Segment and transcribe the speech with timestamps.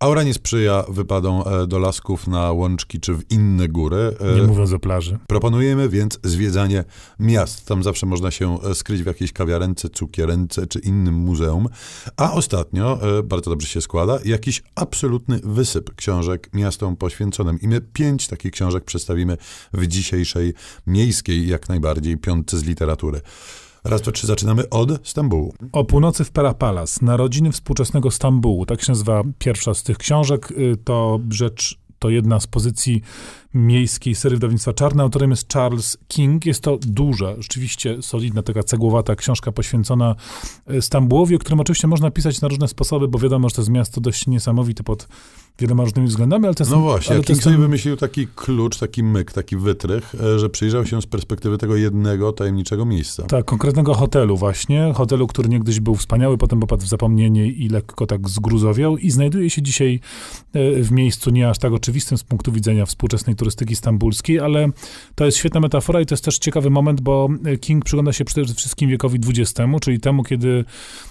[0.00, 4.16] Aura nie sprzyja wypadom e, do lasków na łączki czy w inne góry.
[4.20, 5.18] E, nie mówiąc o plaży.
[5.26, 6.84] Proponujemy więc zwiedzanie
[7.18, 7.66] miast.
[7.66, 11.68] Tam zawsze można się e, skryć w jakiejś kawiarence, cukierence czy innym muzeum.
[12.16, 17.60] A ostatnio, bardzo dobrze się składa, jakiś absolutny wysyp książek miastom poświęconym.
[17.60, 19.36] I my pięć takich książek przedstawimy
[19.72, 20.54] w dzisiejszej
[20.86, 23.20] miejskiej, jak najbardziej, piątce z literatury.
[23.84, 25.54] Raz, dwa, trzy, zaczynamy od Stambułu.
[25.72, 28.66] O północy w Perapalas, narodziny współczesnego Stambułu.
[28.66, 30.50] Tak się nazywa pierwsza z tych książek.
[30.50, 33.02] Y, to rzecz, to jedna z pozycji
[33.54, 35.02] miejskiej serii wydawnictwa Czarne.
[35.02, 36.46] Autorem jest Charles King.
[36.46, 40.14] Jest to duża, rzeczywiście solidna, taka cegłowata książka poświęcona
[40.70, 43.70] y, Stambułowi, o którym oczywiście można pisać na różne sposoby, bo wiadomo, że to jest
[43.70, 45.08] miasto dość niesamowite pod
[45.60, 46.70] wieloma różnymi względami, ale to jest...
[46.70, 50.86] No właśnie, ale King sobie wymyślił taki klucz, taki myk, taki wytrych, e, że przyjrzał
[50.86, 53.22] się z perspektywy tego jednego tajemniczego miejsca.
[53.22, 58.06] Tak, konkretnego hotelu właśnie, hotelu, który niegdyś był wspaniały, potem popadł w zapomnienie i lekko
[58.06, 60.00] tak zgruzowiał i znajduje się dzisiaj
[60.52, 64.68] e, w miejscu nie aż tak oczywistym z punktu widzenia współczesnej turystyki stambulskiej, ale
[65.14, 67.28] to jest świetna metafora i to jest też ciekawy moment, bo
[67.60, 70.64] King przygląda się przede wszystkim wiekowi XX, czyli temu, kiedy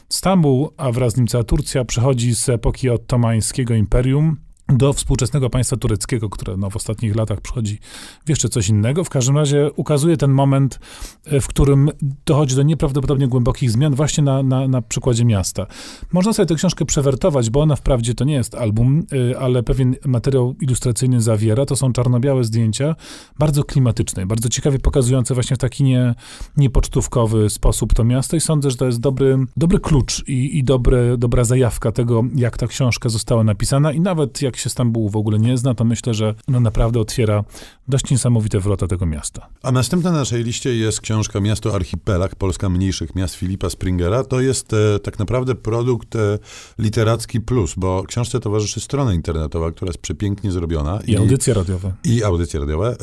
[0.09, 4.37] Stambuł, a wraz z nim cała Turcja przechodzi z epoki ottomańskiego imperium
[4.69, 7.79] do współczesnego państwa tureckiego, które no, w ostatnich latach przychodzi
[8.25, 9.03] w jeszcze coś innego.
[9.03, 10.79] W każdym razie ukazuje ten moment,
[11.25, 11.89] e, w którym
[12.25, 15.65] dochodzi do nieprawdopodobnie głębokich zmian właśnie na, na, na przykładzie miasta.
[16.11, 19.95] Można sobie tę książkę przewertować, bo ona wprawdzie to nie jest album, e, ale pewien
[20.05, 21.65] materiał ilustracyjny zawiera.
[21.65, 22.95] To są czarno-białe zdjęcia,
[23.39, 26.15] bardzo klimatyczne, bardzo ciekawie pokazujące właśnie w taki nie,
[26.57, 31.17] niepocztówkowy sposób to miasto i sądzę, że to jest dobry, dobry klucz i, i dobre,
[31.17, 35.39] dobra zajawka tego, jak ta książka została napisana i nawet jak się Stambułu w ogóle
[35.39, 37.43] nie zna, to myślę, że no naprawdę otwiera
[37.87, 39.47] dość niesamowite wrota tego miasta.
[39.63, 44.23] A następna na naszej liście jest książka Miasto Archipelag, Polska Mniejszych Miast Filipa Springera.
[44.23, 46.39] To jest e, tak naprawdę produkt e,
[46.77, 50.99] literacki plus, bo książce towarzyszy strona internetowa, która jest przepięknie zrobiona.
[51.07, 51.93] I, i audycje radiowe.
[52.03, 52.87] I audycje radiowe.
[52.89, 52.95] E,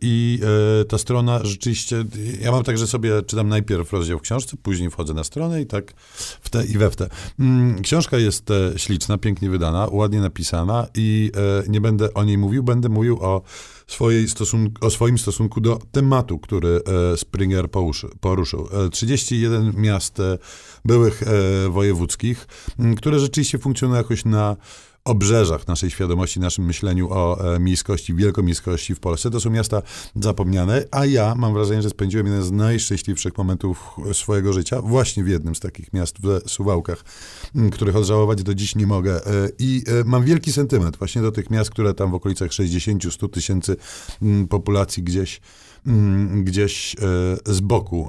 [0.00, 0.40] I
[0.80, 2.04] e, ta strona rzeczywiście,
[2.40, 5.66] ja mam tak, że sobie czytam najpierw rozdział w książce, później wchodzę na stronę i
[5.66, 5.94] tak
[6.40, 7.08] w te i we w te.
[7.38, 12.24] Mm, książka jest e, śliczna, pięknie wydana, ładnie napisana i i e, nie będę o
[12.24, 13.42] niej mówił, będę mówił o,
[13.86, 16.80] swojej stosunku, o swoim stosunku do tematu, który
[17.12, 17.68] e, Springer
[18.20, 18.68] poruszył.
[18.92, 20.18] 31 e, miast
[20.84, 21.22] byłych
[21.70, 22.46] wojewódzkich,
[22.96, 24.56] które rzeczywiście funkcjonują jakoś na
[25.04, 29.30] obrzeżach naszej świadomości, naszym myśleniu o e, miejskości, wielkomiejskości w Polsce.
[29.30, 29.82] To są miasta
[30.16, 35.28] zapomniane, a ja mam wrażenie, że spędziłem jeden z najszczęśliwszych momentów swojego życia właśnie w
[35.28, 37.04] jednym z takich miast w Suwałkach,
[37.72, 39.26] których odżałować do dziś nie mogę.
[39.26, 43.30] E, I e, mam wielki sentyment właśnie do tych miast, które tam w okolicach 60-100
[43.30, 43.76] tysięcy
[44.48, 45.40] populacji gdzieś
[46.42, 46.96] gdzieś
[47.46, 48.08] z boku,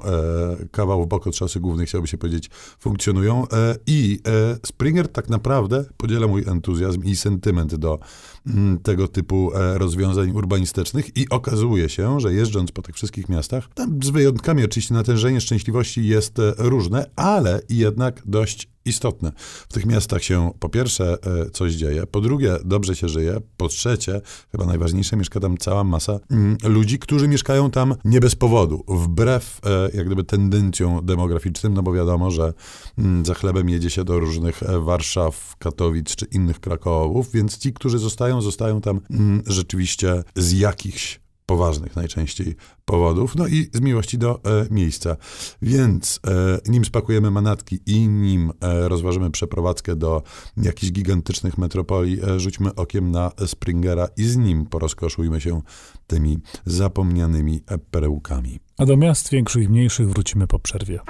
[0.70, 3.46] kawał w bok od szosy głównej, chciałby się powiedzieć, funkcjonują.
[3.86, 4.20] I
[4.66, 7.98] Springer tak naprawdę podziela mój entuzjazm i sentyment do
[8.46, 13.98] mm, tego typu rozwiązań urbanistycznych i okazuje się, że jeżdżąc po tych wszystkich miastach, tam
[14.02, 19.32] z wyjątkami oczywiście natężenie szczęśliwości jest różne, ale jednak dość istotne.
[19.68, 23.68] W tych miastach się po pierwsze e, coś dzieje, po drugie dobrze się żyje, po
[23.68, 24.20] trzecie,
[24.52, 29.60] chyba najważniejsze, mieszka tam cała masa mm, ludzi, którzy mieszkają tam nie bez powodu, wbrew
[29.66, 32.52] e, jak gdyby tendencjom demograficznym, no bo wiadomo, że
[32.98, 37.72] mm, za chlebem jedzie się do różnych e, Warszaw, Katowic czy innych Krakołów, więc ci,
[37.72, 44.18] którzy zostają, zostają tam mm, rzeczywiście z jakichś poważnych najczęściej powodów, no i z miłości
[44.18, 45.16] do e, miejsca.
[45.62, 50.22] Więc e, nim spakujemy manatki i nim e, rozważymy przeprowadzkę do
[50.56, 55.62] jakichś gigantycznych metropolii, e, rzućmy okiem na Springera i z nim porozkoszujmy się
[56.06, 58.60] tymi zapomnianymi perełkami.
[58.78, 61.00] A do miast większych i mniejszych wrócimy po przerwie.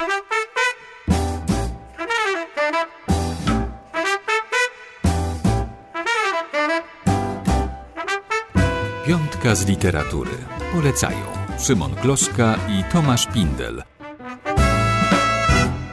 [9.55, 10.31] Z literatury.
[10.73, 11.27] Polecają
[11.59, 13.83] Szymon Gloszka i Tomasz Pindel.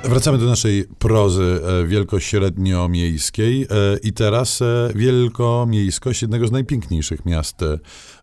[0.04, 3.66] Wracamy do naszej prozy e, wielkośredniomiejskiej e,
[4.04, 7.58] i teraz e, wielkomiejskość jednego z najpiękniejszych miast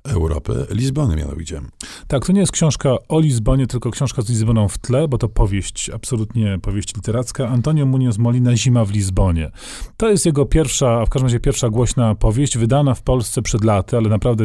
[0.05, 1.61] Europy, Lizbony mianowicie.
[2.07, 5.29] Tak, to nie jest książka o Lizbonie, tylko książka z Lizboną w tle, bo to
[5.29, 7.49] powieść, absolutnie powieść literacka.
[7.49, 9.51] Antonio Munoz Molina, Zima w Lizbonie.
[9.97, 13.65] To jest jego pierwsza, a w każdym razie pierwsza głośna powieść, wydana w Polsce przed
[13.65, 14.45] laty, ale naprawdę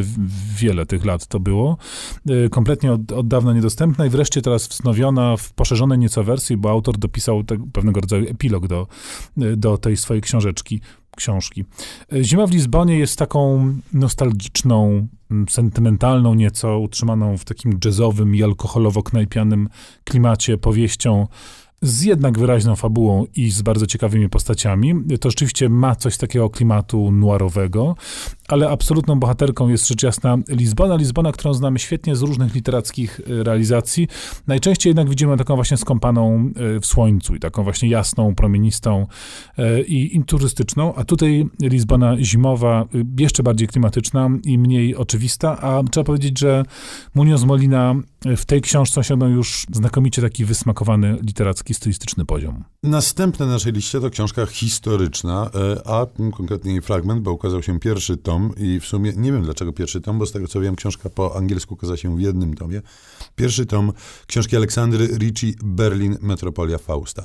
[0.57, 1.78] wiele tych lat to było.
[2.30, 6.69] Y, kompletnie od, od dawna niedostępna i wreszcie teraz wznowiona w poszerzonej nieco wersji, bo
[6.69, 8.88] autor dopisał te, pewnego rodzaju epilog do,
[9.38, 10.81] y, do tej swojej książeczki
[11.15, 11.65] książki.
[12.13, 15.07] Y, Zima w Lizbonie jest taką nostalgiczną
[15.50, 19.67] sentymentalną nieco, utrzymaną w takim jazzowym i alkoholowo-knajpianym
[20.03, 21.27] klimacie powieścią
[21.81, 24.94] z jednak wyraźną fabułą i z bardzo ciekawymi postaciami.
[25.21, 27.95] To rzeczywiście ma coś takiego klimatu noirowego,
[28.47, 30.95] ale absolutną bohaterką jest rzecz jasna Lizbona.
[30.95, 34.07] Lizbona, którą znamy świetnie z różnych literackich e, realizacji.
[34.47, 39.07] Najczęściej jednak widzimy taką właśnie skąpaną e, w słońcu i taką właśnie jasną, promienistą
[39.57, 42.86] e, i, i turystyczną, a tutaj Lizbona zimowa,
[43.19, 46.63] jeszcze bardziej klimatyczna i mniej oczywista, a trzeba powiedzieć, że
[47.15, 47.95] Munoz Molina
[48.38, 52.63] w tej książce osiągnął już znakomicie taki wysmakowany literacki, stylistyczny poziom.
[52.83, 55.50] Następne na naszej liście to książka historyczna,
[55.86, 56.06] a
[56.38, 59.73] konkretnie jej fragment, bo ukazał się pierwszy tom tom i w sumie nie wiem dlaczego
[59.73, 62.81] pierwszy tom, bo z tego co wiem, książka po angielsku ukazała się w jednym tomie.
[63.35, 63.93] Pierwszy tom
[64.27, 67.23] książki Aleksandry Ricci, Berlin, Metropolia Fausta.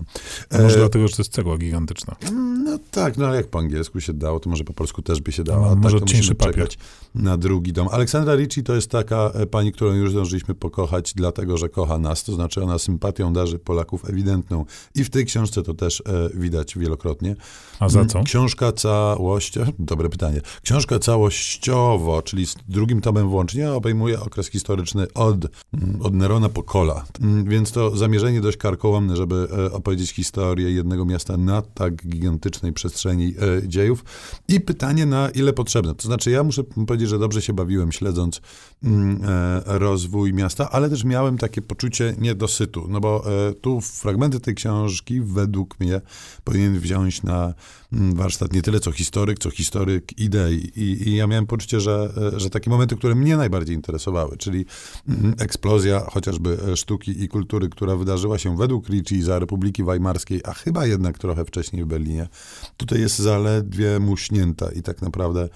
[0.53, 0.79] może e...
[0.79, 2.17] dlatego, że to jest cegła gigantyczna.
[2.65, 5.45] No tak, no jak po angielsku się dało, to może po polsku też by się
[5.45, 5.65] dało.
[5.67, 6.69] No, a może tak, cieńszy papier.
[7.15, 7.89] na drugi dom.
[7.91, 12.25] Aleksandra Ricci to jest taka e, pani, którą już zdążyliśmy pokochać, dlatego, że kocha nas,
[12.25, 14.65] to znaczy ona sympatią darzy Polaków ewidentną.
[14.95, 17.37] I w tej książce to też e, widać wielokrotnie.
[17.81, 18.23] A za co?
[18.23, 20.41] Książka całościowo, dobre pytanie.
[20.63, 25.37] Książka całościowo, czyli z drugim tomem włącznie, obejmuje okres historyczny od,
[25.75, 27.05] mm, od Nerona po Kola.
[27.21, 32.73] Mm, więc to zamierzenie dość karkołomne, żeby e, opowiedzieć historię jednego miasta na tak gigantycznej
[32.73, 34.05] przestrzeni e, dziejów.
[34.49, 35.95] I pytanie, na ile potrzebne.
[35.95, 38.41] To znaczy, ja muszę powiedzieć, że dobrze się bawiłem, śledząc
[38.85, 43.25] mm, e, rozwój miasta, ale też miałem takie poczucie niedosytu, no bo
[43.61, 46.01] tu fragmenty tej książki według mnie
[46.45, 47.55] powinien wziąć na
[47.93, 50.73] warsztat nie tyle co historyk, co historyk idei.
[50.77, 54.65] I, I, ja miałem poczucie, że, e, że takie momenty, które mnie najbardziej interesowały, czyli
[55.09, 60.41] mm, eksplozja chociażby e, sztuki i kultury, która wydarzyła się według Ricci za Republiki Weimarskiej,
[60.45, 62.29] a chyba jednak trochę wcześniej w Berlinie,
[62.77, 65.49] tutaj jest zaledwie muśnięta i tak naprawdę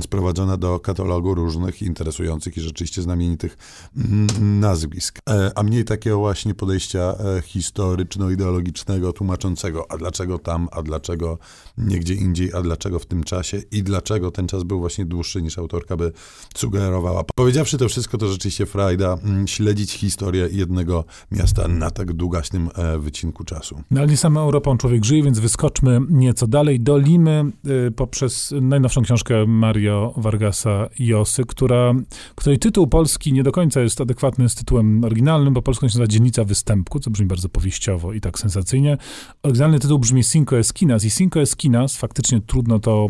[0.00, 3.56] sprowadzona do katalogu różnych interesujących i rzeczywiście znamienitych
[3.96, 5.18] mm, nazwisk.
[5.30, 11.38] E, a mniej takiego właśnie podejścia historyczno-ideologicznego, tłumaczącego, a dlaczego tam, a dlaczego
[11.78, 15.42] nie gdzie indziej, a dlaczego w tym czasie i dlaczego ten czas był właśnie dłuższy
[15.42, 16.12] niż autorka by
[16.56, 17.24] sugerowała.
[17.34, 22.98] Powiedziawszy to wszystko, to rzeczywiście frajda mm, śledzić historię jednego miasta na tak długaśnym e,
[22.98, 23.82] wycinku czasu.
[23.90, 27.44] No ale nie samą Europą człowiek żyje, więc wyskoczmy nieco dalej do Limy
[27.88, 31.94] y, poprzez najnowszą książkę Mario Vargasa Josy, która,
[32.34, 36.06] której tytuł polski nie do końca jest adekwatny z tytułem oryginalnym, bo polską się nazywa
[36.06, 38.98] Dziennica Występku, co brzmi bardzo powieściowo i tak sensacyjnie.
[39.42, 41.96] Oryginalny tytuł brzmi Cinco Esquinas i Cinco Esquinas.
[41.96, 43.08] Faktycznie trudno to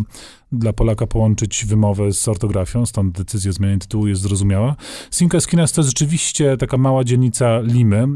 [0.53, 4.77] dla Polaka połączyć wymowę z ortografią, stąd decyzja o zmianie tytułu jest zrozumiała.
[5.11, 8.09] Cinque Esquinas to rzeczywiście taka mała dzielnica Limy, e,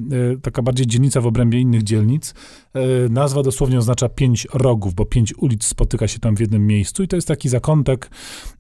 [0.43, 2.35] taka bardziej dzielnica w obrębie innych dzielnic.
[2.75, 7.03] E, nazwa dosłownie oznacza pięć rogów, bo pięć ulic spotyka się tam w jednym miejscu
[7.03, 8.11] i to jest taki zakątek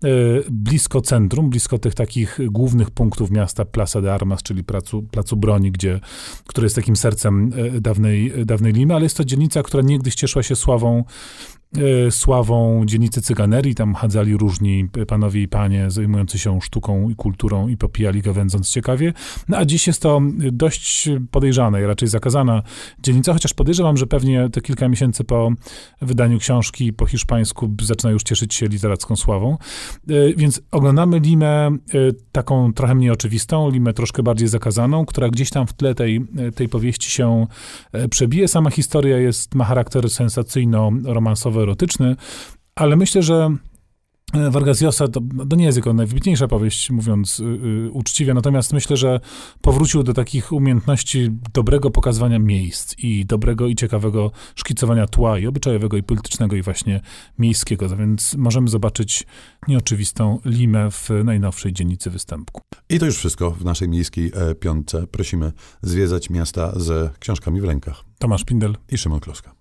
[0.04, 0.08] e,
[0.50, 5.72] blisko centrum, blisko tych takich głównych punktów miasta Plaza de Armas, czyli placu, placu broni,
[5.72, 6.00] gdzie,
[6.46, 10.56] który jest takim sercem dawnej, dawnej Limy, ale jest to dzielnica, która niegdyś cieszyła się
[10.56, 11.04] sławą
[12.10, 13.74] sławą dzielnicy cyganerii.
[13.74, 19.12] Tam chadzali różni panowie i panie zajmujący się sztuką i kulturą i popijali gawędząc ciekawie.
[19.48, 20.20] No a dziś jest to
[20.52, 22.62] dość podejrzana i raczej zakazana
[22.98, 25.50] dzielnica, chociaż podejrzewam, że pewnie te kilka miesięcy po
[26.02, 29.58] wydaniu książki po hiszpańsku zaczyna już cieszyć się literacką sławą.
[30.08, 31.72] E, więc oglądamy Limę e,
[32.32, 36.68] taką trochę mniej oczywistą, Limę troszkę bardziej zakazaną, która gdzieś tam w tle tej, tej
[36.68, 37.46] powieści się
[38.10, 38.48] przebije.
[38.48, 42.16] Sama historia jest, ma charakter sensacyjno-romansowy, erotyczny,
[42.76, 43.56] ale myślę, że
[44.34, 45.20] e, Vargas Llosa to,
[45.50, 49.20] to, nie jest jego najwybitniejsza powieść, mówiąc yy, uczciwie, natomiast myślę, że
[49.60, 55.96] powrócił do takich umiejętności dobrego pokazywania miejsc i dobrego i ciekawego szkicowania tła i obyczajowego,
[55.96, 57.00] i politycznego, i właśnie
[57.38, 57.96] miejskiego.
[57.96, 59.26] Więc możemy zobaczyć
[59.68, 62.60] nieoczywistą limę w najnowszej dziennicy występku.
[62.88, 65.06] I to już wszystko w naszej miejskiej e, piątce.
[65.06, 65.52] Prosimy
[65.82, 68.04] zwiedzać miasta z książkami w rękach.
[68.18, 69.55] Tomasz Pindel i Szymon Kloska.